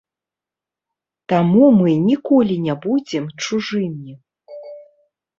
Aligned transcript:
Таму 1.33 1.65
мы 1.79 1.91
ніколі 2.07 2.55
не 2.67 2.75
будзем 2.85 3.25
чужымі. 3.43 4.11